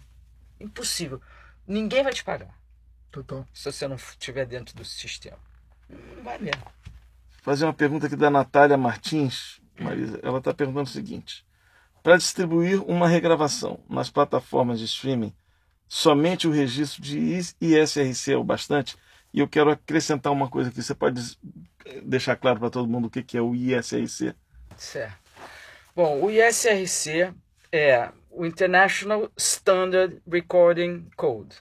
[0.58, 1.20] Impossível.
[1.66, 2.59] Ninguém vai te pagar
[3.10, 3.46] Total.
[3.52, 5.38] se você não estiver dentro do sistema.
[5.88, 6.62] Não vai mesmo.
[7.42, 9.60] fazer uma pergunta aqui da Natália Martins.
[9.78, 11.44] Marisa, ela está perguntando o seguinte:
[12.02, 15.34] para distribuir uma regravação nas plataformas de streaming,
[15.88, 17.18] somente o registro de
[17.60, 18.96] ISRC é o bastante?
[19.32, 20.82] E eu quero acrescentar uma coisa aqui.
[20.82, 21.38] Você pode
[22.02, 24.34] deixar claro para todo mundo o que que é o ISRC?
[24.76, 25.18] Certo.
[25.94, 27.32] Bom, o ISRC
[27.72, 31.56] é o International Standard Recording Code.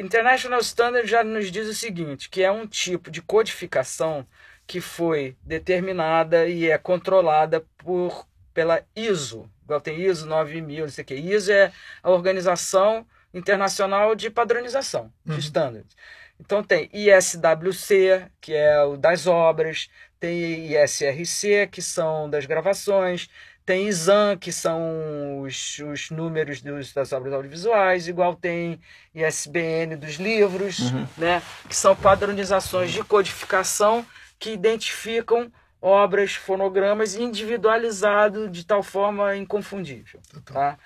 [0.00, 4.26] International Standard já nos diz o seguinte, que é um tipo de codificação
[4.66, 9.50] que foi determinada e é controlada por pela ISO.
[9.64, 11.14] Igual tem ISO 9000, não sei o que.
[11.14, 15.38] ISO é a Organização Internacional de Padronização de Uhum.
[15.38, 15.96] Standards.
[16.40, 23.28] Então tem ISWC, que é o das obras, tem ISRC, que são das gravações,
[23.70, 28.80] tem ISAN, que são os, os números dos, das obras audiovisuais, igual tem
[29.14, 31.06] ISBN dos livros, Uhum.
[31.16, 34.04] né, que são padronizações de codificação
[34.40, 40.18] que identificam obras, fonogramas individualizado de tal forma inconfundível.
[40.44, 40.76] Tá?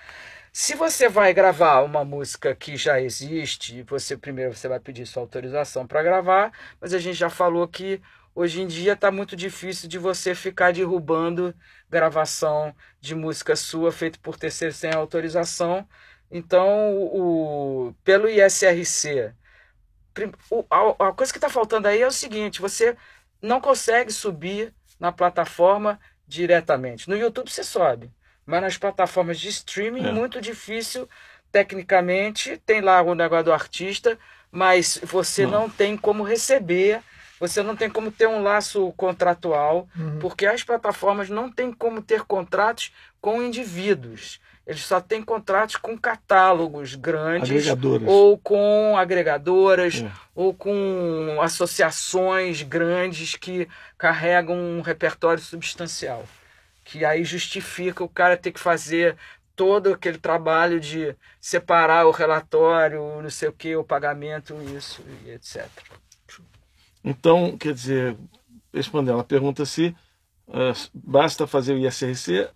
[0.53, 5.23] Se você vai gravar uma música que já existe, você primeiro você vai pedir sua
[5.23, 7.99] autorização para gravar, mas a gente já falou que
[8.35, 11.55] hoje em dia está muito difícil de você ficar derrubando
[11.89, 15.87] gravação de música sua feita por terceiro sem autorização.
[16.31, 19.33] Então, o, pelo ISRC,
[20.49, 22.95] o- a, a coisa que está faltando aí é o seguinte: você
[23.41, 27.07] não consegue subir na plataforma diretamente.
[27.09, 28.11] No YouTube você sobe,
[28.45, 30.11] mas nas plataformas de streaming É.
[30.11, 31.07] muito difícil
[31.51, 32.57] tecnicamente.
[32.65, 34.17] Tem lá o negócio do artista,
[34.51, 35.51] mas você Não.
[35.61, 37.01] não tem como receber,
[37.39, 40.19] você não tem como ter um laço contratual, Uhum.
[40.19, 44.39] porque as plataformas não têm como ter contratos com indivíduos.
[44.67, 47.49] Eles só têm contratos com catálogos grandes
[48.07, 50.11] ou com agregadoras É.
[50.33, 53.67] ou com associações grandes que
[53.97, 56.25] carregam um repertório substancial.
[56.83, 59.15] Que aí justifica o cara ter que fazer
[59.55, 65.29] todo aquele trabalho de separar o relatório, não sei o que, o pagamento, isso e
[65.31, 65.65] etc.
[67.05, 68.17] Então, quer dizer,
[68.73, 69.95] respondendo, ela pergunta se
[70.51, 72.49] ah, basta fazer o ISRC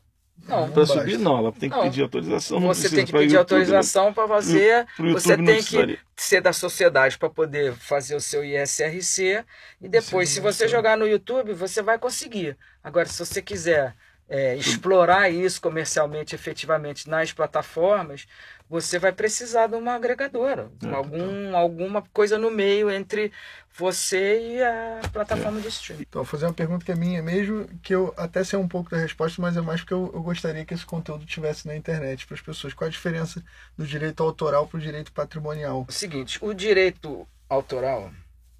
[0.73, 1.19] para subir.
[1.19, 1.83] Não, ela tem que Não.
[1.83, 2.59] pedir autorização.
[2.61, 3.39] você tem que pedir YouTube, né?
[3.39, 9.45] autorização para fazer, você tem que ser da sociedade para poder fazer o seu ISRC
[9.81, 12.57] e depois, Sim, se você jogar no YouTube, você vai conseguir.
[12.83, 13.95] Agora, se você quiser
[14.29, 18.27] é, explorar isso comercialmente, efetivamente nas plataformas,
[18.69, 23.31] você vai precisar de uma agregadora, É, algum, alguma coisa no meio entre
[23.75, 26.03] você e a plataforma de streaming.
[26.07, 28.91] Então, vou fazer uma pergunta que é minha mesmo, que eu até sei um pouco
[28.91, 32.27] da resposta, mas é mais porque eu, eu gostaria que esse conteúdo tivesse na internet
[32.27, 32.73] para as pessoas.
[32.73, 33.43] Qual a diferença
[33.75, 35.85] do direito autoral para o direito patrimonial?
[35.87, 38.11] O seguinte, o direito autoral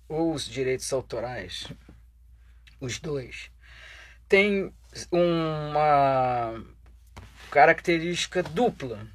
[0.08, 1.68] ou os direitos autorais,
[2.82, 3.52] os dois,
[4.28, 4.74] tem
[5.12, 6.64] uma
[7.52, 9.08] característica dupla.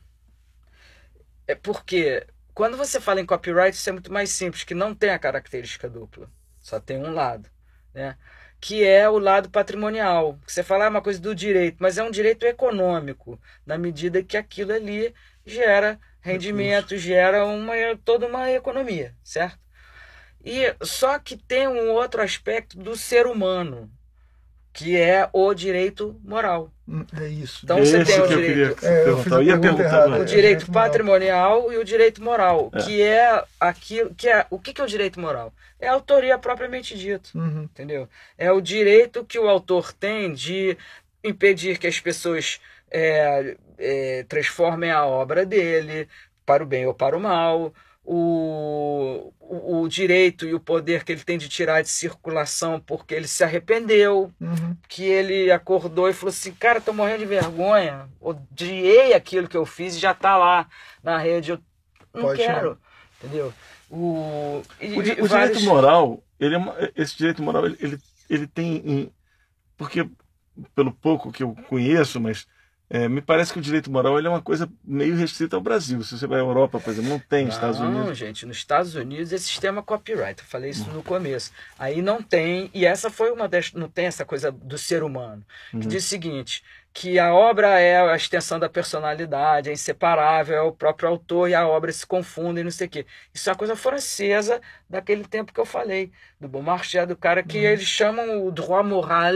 [1.47, 5.11] É porque quando você fala em copyright, isso é muito mais simples, que não tem
[5.11, 6.31] a característica dupla.
[6.61, 7.51] Só tem um lado,
[7.93, 8.17] né?
[8.61, 10.39] Que é o lado patrimonial.
[10.47, 14.37] Você fala é uma coisa do direito, mas é um direito econômico, na medida que
[14.37, 19.59] aquilo ali gera rendimento, gera uma, toda uma economia, certo?
[20.45, 23.91] E só que tem um outro aspecto do ser humano,
[24.75, 26.69] que é o direito moral.
[26.87, 27.61] Hum, É isso.
[27.65, 29.85] Então você Esse tem o que eu direito- queria É, eu Eu ia pergunta perguntar
[29.85, 30.11] errada.
[30.19, 30.85] o É, direito moral.
[30.85, 32.83] patrimonial e o direito moral, É.
[32.83, 35.53] que é aquilo que é o que que é o direito moral?
[35.81, 37.63] É a autoria propriamente dito, Uhum.
[37.63, 38.09] entendeu?
[38.37, 40.77] É o direito que o autor tem de
[41.23, 42.61] impedir que as pessoas
[42.91, 46.09] é, é, transformem a obra dele
[46.47, 47.73] para o bem ou para o mal.
[48.07, 53.15] O, o, o direito e o poder que ele tem de tirar de circulação porque
[53.15, 54.77] ele se arrependeu, Uhum.
[54.89, 59.65] que ele acordou e falou assim, cara, tô morrendo de vergonha, odiei aquilo que eu
[59.65, 60.69] fiz e já tá lá
[61.03, 61.59] na rede, eu
[62.13, 62.79] não Pode quero,
[63.19, 63.53] entendeu?
[63.91, 67.77] O, e- O, di- o vários- direito moral, ele é uma- esse direito moral, ele,
[67.81, 68.77] ele, ele tem.
[68.85, 69.13] em-
[69.77, 70.09] porque,
[70.75, 72.47] pelo pouco que eu conheço, mas
[72.91, 76.03] é, me parece que o direito moral é uma coisa meio restrita ao Brasil.
[76.03, 78.19] Se você vai à Europa, por exemplo, não tem, nos Estados Não, Unidos.
[78.19, 81.51] gente, nos Estados Unidos esse sistema copyright, eu falei isso no começo.
[81.79, 83.73] Aí não tem, e essa foi uma das.
[83.73, 85.45] Não tem essa coisa do ser humano.
[85.71, 85.83] Que Uhum.
[85.89, 90.71] diz o seguinte: que a obra é a extensão da personalidade, é inseparável, é o
[90.73, 93.07] próprio autor e a obra se confundem, não sei o quê.
[93.33, 97.59] Isso é uma coisa francesa daquele tempo que eu falei, do Beaumarchais, do cara que
[97.59, 97.65] Uhum.
[97.65, 99.35] eles chamam o droit moral,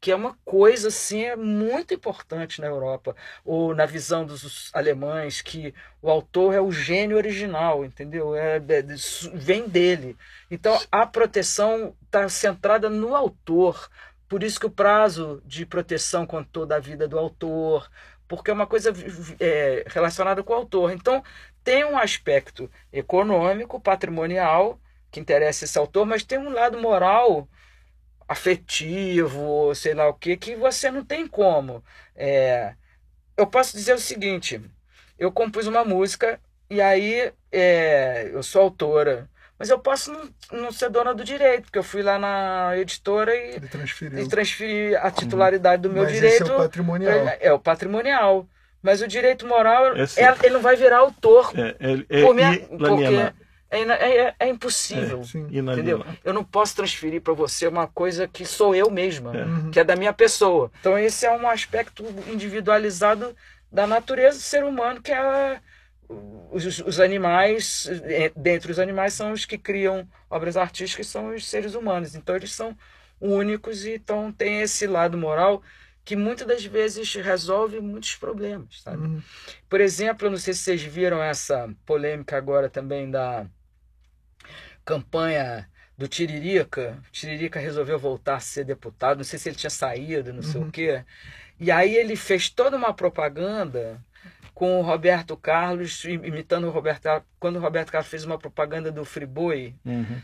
[0.00, 5.40] que é uma coisa assim é muito importante na Europa, ou na visão dos alemães,
[5.42, 8.34] que o autor é o gênio original, entendeu?
[8.34, 8.84] É, é-
[9.34, 10.16] vem dele.
[10.50, 13.88] Então a proteção está centrada no autor.
[14.28, 17.88] Por isso que o prazo de proteção contou da vida do autor,
[18.28, 18.92] porque é uma coisa
[19.40, 20.92] é, relacionada com o autor.
[20.92, 21.22] Então
[21.64, 24.78] tem um aspecto econômico, patrimonial,
[25.10, 27.48] que interessa esse autor, mas tem um lado moral
[28.28, 31.82] afetivo, sei lá o que, que você não tem como.
[32.14, 32.74] É,
[33.36, 34.60] eu posso dizer o seguinte:
[35.18, 40.72] eu compus uma música e aí é, eu sou autora, mas eu posso não, não
[40.72, 45.82] ser dona do direito, porque eu fui lá na editora e, e transferi a titularidade
[45.82, 46.42] do meu Mas direito.
[46.42, 47.12] esse é o patrimonial.
[47.28, 48.48] É, é o patrimonial.
[48.82, 51.50] Mas o direito moral, é- ele não vai virar autor.
[51.56, 53.32] É, é, é, por minha- porque
[53.70, 55.22] é, ina- é- é impossível.
[55.24, 55.46] Sim.
[55.50, 56.04] Entendeu?
[56.24, 59.44] Eu não posso transferir para você uma coisa que sou eu mesma, É.
[59.44, 59.70] Uhum.
[59.70, 60.70] que é da minha pessoa.
[60.80, 63.34] Então esse é um aspecto individualizado
[63.70, 65.60] da natureza do ser humano, que é
[66.50, 71.46] os, os animais, eh, dentre os animais são os que criam obras artísticas, são os
[71.48, 72.14] seres humanos.
[72.14, 72.76] Então eles são
[73.20, 75.62] únicos e então tem esse lado moral
[76.04, 78.98] que muitas das vezes resolve muitos problemas, sabe?
[79.04, 79.20] Uhum.
[79.68, 83.44] Por exemplo, eu não sei se vocês viram essa polêmica agora também da
[84.86, 85.68] campanha
[85.98, 87.02] do Tiririca.
[87.08, 90.60] O Tiririca resolveu voltar a ser deputado, não sei se ele tinha saído, não sei
[90.62, 90.68] Uhum.
[90.68, 91.04] o quê.
[91.60, 94.00] E aí ele fez toda uma propaganda
[94.54, 97.24] com o Roberto Carlos, imitando o Roberto Carlos.
[97.38, 100.22] Quando o Roberto Carlos fez uma propaganda do Friboi, Uhum.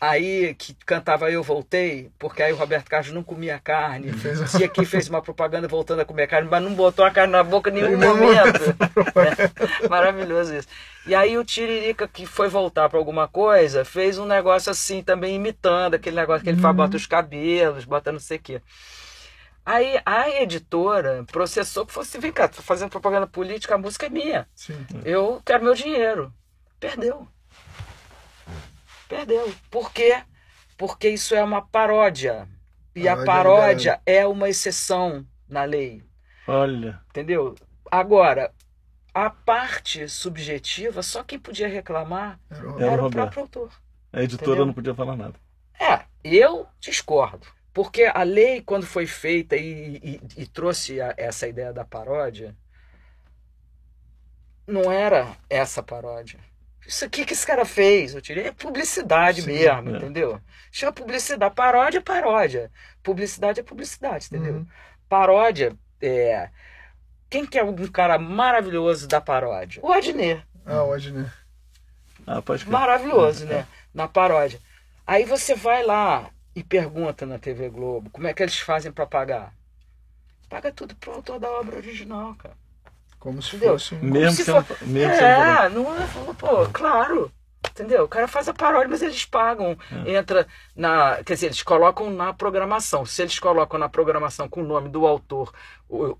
[0.00, 4.12] Aí que cantava Eu Voltei, porque aí o Roberto Carlos não comia carne.
[4.12, 7.42] Fez aqui fez uma propaganda voltando a comer carne, mas não botou a carne na
[7.42, 8.60] boca em nenhum nenhum momento.
[9.84, 10.68] É, maravilhoso isso.
[11.06, 15.34] E aí o Tiririca, que foi voltar para alguma coisa, fez um negócio assim também
[15.36, 16.76] imitando aquele negócio que ele faz, Uhum.
[16.76, 18.62] bota os cabelos, bota não sei o quê.
[19.64, 24.08] Aí a editora processou que fosse, vem cá, tô fazendo propaganda política, a música é
[24.08, 24.46] minha.
[24.54, 24.86] Sim.
[25.04, 26.32] Eu quero meu dinheiro.
[26.80, 27.26] Perdeu.
[29.08, 29.52] Perdeu.
[29.70, 30.22] Por quê?
[30.76, 32.48] Porque isso é uma paródia.
[32.94, 36.02] E a Paródia paródia é uma exceção na lei.
[36.46, 37.54] Olha, Entendeu?
[37.90, 38.52] Agora,
[39.14, 43.72] a parte subjetiva, só quem podia reclamar Era o Era o próprio autor.
[44.12, 44.66] a editora Entendeu?
[44.66, 45.34] não podia falar nada.
[45.78, 47.46] É, eu discordo.
[47.72, 52.56] Porque a lei, quando foi feita e, e- e trouxe a- essa ideia da paródia,
[54.66, 56.38] não era essa paródia.
[56.88, 59.98] Isso aqui que esse cara fez, eu tirei é publicidade Sim, mesmo, é.
[59.98, 60.40] entendeu?
[60.72, 61.54] Chama publicidade.
[61.54, 62.72] Paródia é paródia.
[63.02, 64.54] Publicidade é publicidade, entendeu?
[64.54, 64.66] Uhum.
[65.06, 66.48] paródia é.
[67.28, 69.82] Quem que é um cara maravilhoso da paródia?
[69.84, 70.42] O Adnet.
[70.64, 71.30] Ah, o Adnet.
[72.26, 72.72] Ah, pode crer.
[72.72, 73.66] Maravilhoso, né?
[73.92, 74.58] Na paródia.
[75.06, 79.04] Aí você vai lá e pergunta na TV Globo como é que eles fazem para
[79.04, 79.52] pagar.
[80.48, 82.56] Paga tudo pro autor da obra original, cara.
[83.18, 83.72] Como se Entendeu?
[83.74, 83.98] fosse um...
[84.00, 85.66] Mesmo se for- mesmo sendo paródia.
[85.66, 86.06] É, não é,
[86.38, 87.32] pô, claro.
[87.70, 88.04] Entendeu?
[88.04, 89.76] O cara faz a paródia, mas eles pagam.
[90.06, 90.14] É.
[90.16, 91.16] Entra na.
[91.24, 93.04] Quer dizer, eles colocam na programação.
[93.04, 95.52] Se eles colocam na programação com o nome do autor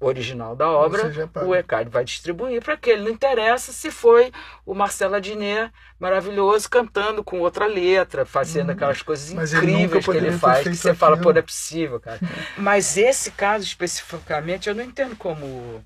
[0.01, 1.13] original da obra,
[1.45, 3.03] o ECAD vai distribuir para aquele.
[3.03, 4.33] Não interessa se foi
[4.67, 9.33] o Marcelo Adnet maravilhoso cantando com outra letra, fazendo aquelas coisas.
[9.33, 11.29] Mas ele incríveis que ele faz, que você fala, aquilo.
[11.29, 12.19] pô, não é possível, cara.
[12.59, 15.85] Mas esse caso especificamente eu não entendo como,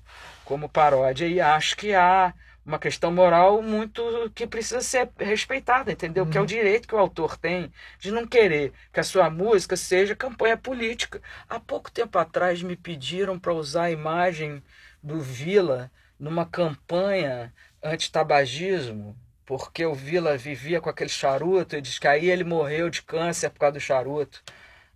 [0.53, 2.31] como paródia e acho que há
[2.63, 6.27] uma questão moral muito que precisa ser respeitada, entendeu?
[6.27, 9.75] Que é o direito que o autor tem de não querer que a sua música
[9.75, 11.19] seja campanha política.
[11.49, 14.61] Há pouco tempo atrás me pediram para usar a imagem
[15.01, 22.07] do Vila numa campanha antitabagismo, porque o Vila vivia com aquele charuto e diz que
[22.07, 24.43] aí ele morreu de câncer por causa do charuto.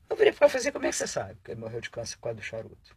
[0.08, 2.26] Eu virei para fazer, como é que você sabe que ele morreu de câncer por
[2.26, 2.96] causa do charuto?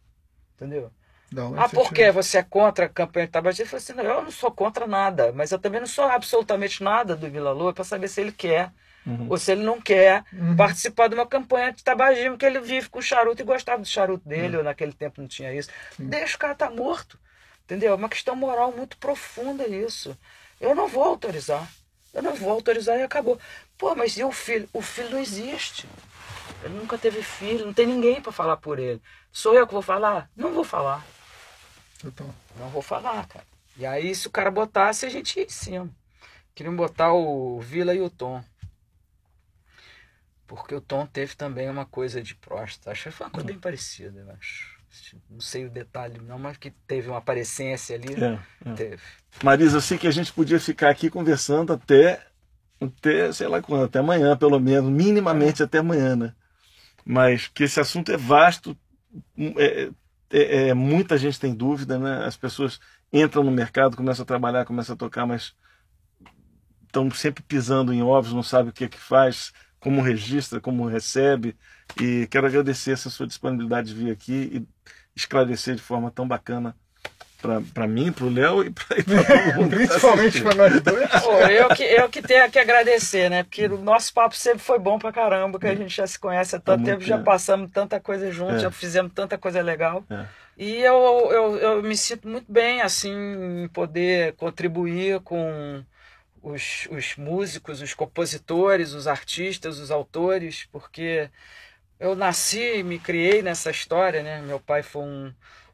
[0.55, 0.91] Entendeu?
[1.35, 1.93] Onde Ah, você por tirou?
[1.93, 3.65] que você é contra a campanha de tabagismo?
[3.65, 6.83] Eu falei assim, não, eu não sou contra nada, mas eu também não sou absolutamente
[6.83, 8.71] nada do Vila Lua para saber se ele quer
[9.05, 9.27] Uhum.
[9.29, 10.55] ou se ele não quer Uhum.
[10.55, 14.27] participar de uma campanha de tabagismo, que ele vive com charuto e gostava do charuto
[14.27, 15.69] dele, ou naquele tempo não tinha isso.
[15.99, 17.17] Deixa o cara tá morto.
[17.63, 17.93] Entendeu?
[17.93, 20.17] É uma questão moral muito profunda isso.
[20.59, 21.67] Eu não vou autorizar.
[22.13, 23.39] Eu não vou autorizar e acabou.
[23.77, 24.67] Pô, mas e o filho?
[24.73, 25.87] O filho não existe.
[26.63, 29.01] Ele nunca teve filho, não tem ninguém para falar por ele.
[29.31, 30.29] Sou eu que vou falar?
[30.35, 31.03] Não vou falar.
[32.05, 33.45] Então, Não vou falar, cara.
[33.77, 35.89] E aí, se o cara botasse, a gente ia em cima.
[36.53, 38.43] Queriam botar o Vila e o Tom.
[40.45, 42.91] Porque o Tom teve também uma coisa de próstata.
[42.91, 44.81] Acho que foi uma coisa bem parecida, eu acho.
[45.29, 48.13] Não sei o detalhe, não, mas que teve uma aparência ali.
[48.13, 48.73] É, é.
[48.73, 49.01] Teve.
[49.41, 52.21] Marisa, eu sei que a gente podia ficar aqui conversando até,
[52.81, 56.35] até sei lá quando, até amanhã, pelo menos, minimamente até amanhã, né?
[57.05, 58.77] Mas que esse assunto é vasto,
[60.31, 62.25] é, é- muita gente tem dúvida, né?
[62.25, 62.79] As pessoas
[63.11, 65.53] entram no mercado, começam a trabalhar, começam a tocar, mas
[66.85, 70.87] estão sempre pisando em ovos, não sabem o que é que faz, como registra, como
[70.87, 71.57] recebe.
[72.01, 74.67] E quero agradecer essa sua disponibilidade de vir aqui e
[75.15, 76.75] esclarecer de forma tão bacana
[77.73, 79.77] para mim, para o Léo e para todo mundo.
[79.77, 81.09] que tá principalmente para nós dois.
[81.09, 83.43] Pô, eu, que, eu que tenho que agradecer, né?
[83.43, 86.55] Porque o nosso papo sempre foi bom pra caramba, que a gente já se conhece
[86.55, 88.59] há tanto muito tempo, já passamos tanta coisa juntos, É.
[88.59, 90.03] já fizemos tanta coisa legal.
[90.09, 90.25] É.
[90.57, 90.95] E eu,
[91.31, 93.11] eu, eu me sinto muito bem, assim,
[93.63, 95.83] em poder contribuir com
[96.43, 101.29] os, os músicos, os compositores, os artistas, os autores, porque
[101.99, 104.41] eu nasci e me criei nessa história, né?
[104.41, 105.33] Meu pai foi um,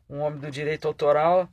[0.09, 1.49] um homem do direito autoral.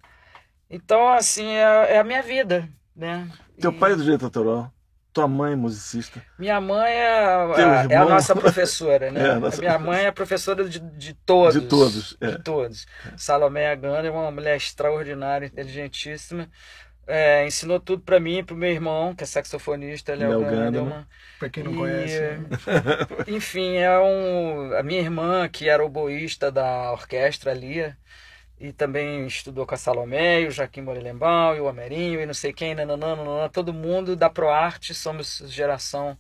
[0.71, 3.29] Então, assim, é, é a minha vida, né?
[3.61, 4.73] Teu E pai é do direito autoral,
[5.13, 6.21] tua mãe é musicista.
[6.39, 9.21] Minha mãe é, a- Teu é a nossa professora, né?
[9.29, 11.55] É, a nossa minha mãe é professora de, de todos.
[11.55, 12.31] De todos, é.
[12.33, 12.87] De todos.
[13.17, 16.51] Salomé Gana é uma mulher extraordinária, inteligentíssima.
[17.07, 20.95] É, ensinou tudo para mim e para o meu irmão, que é saxofonista, Léo Ganderman.
[20.95, 21.07] Ganderman.
[21.39, 22.21] Para quem não E, conhece.
[22.23, 22.49] né?
[23.27, 27.95] Enfim, é um, a minha irmã, que era oboísta da orquestra ali,
[28.59, 32.53] e também estudou com a Salomé, o Joaquim Morelenbaum, e o Homerinho, e não sei
[32.53, 36.17] quem, nananã, todo mundo da ProArte, somos geração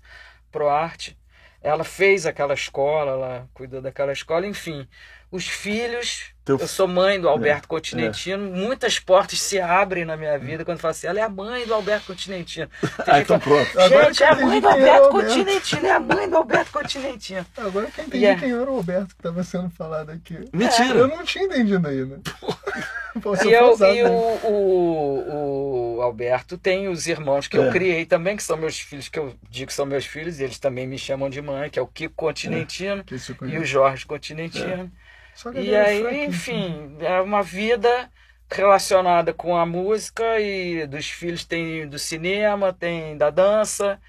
[0.50, 1.16] ProArte.
[1.64, 4.86] Ela fez aquela escola, ela cuidou daquela escola, enfim.
[5.32, 7.68] Os filhos, Teu eu sou mãe do Alberto é.
[7.68, 11.28] Continentino, muitas portas se abrem na minha vida quando eu falo assim, ela é a
[11.28, 12.68] mãe do Alberto Continentino.
[12.80, 13.80] Tem Ah, gente então fala, pronto.
[13.80, 15.08] Agora Gente, eu é a mãe do Alberto Alberto.
[15.10, 17.46] Continentino, é a mãe do Alberto Continentino.
[17.56, 18.40] Agora que eu entendi Yeah.
[18.40, 20.38] quem era o Roberto que estava sendo falado aqui.
[20.52, 20.98] Mentira!
[20.98, 22.20] Eu não tinha entendido ainda.
[22.38, 22.56] Sou
[23.40, 24.02] E, eu, e né?
[24.02, 27.58] o, o, o Alberto tem os irmãos que É.
[27.58, 30.44] eu criei também, que são meus filhos, que eu digo que são meus filhos, e
[30.44, 33.64] eles também me chamam de mãe, que é o Kiko Continentino eu e o.
[33.64, 34.92] Jorge Continentino.
[35.34, 36.24] Só E galera aí, fraquinha.
[36.26, 38.10] enfim, é uma vida
[38.50, 44.00] relacionada com a música e dos filhos tem do cinema, tem da dança.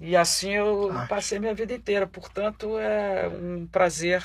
[0.00, 1.08] E assim eu Arte.
[1.08, 2.06] passei minha vida inteira.
[2.06, 4.22] Portanto, é um prazer.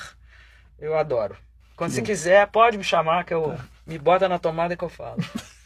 [0.78, 1.36] Eu adoro.
[1.76, 5.18] Quando você quiser, pode me chamar, que eu me bota na tomada que eu falo.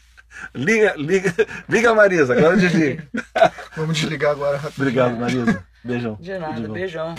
[0.53, 1.33] Liga, liga,
[1.67, 3.05] liga, Marisa, agora desliga.
[3.75, 4.87] Vamos desligar agora rapidinho.
[4.87, 5.65] Obrigado, Marisa.
[5.83, 6.17] Beijão.
[6.19, 6.73] De nada, bom.
[6.73, 7.15] beijão.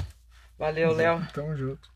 [0.59, 1.21] Valeu, Léo.
[1.35, 1.90] Tamo junto.